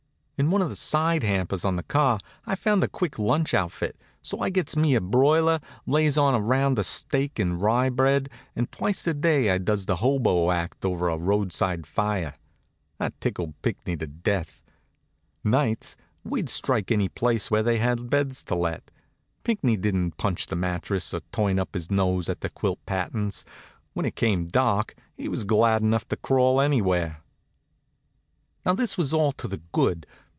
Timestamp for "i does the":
9.51-9.97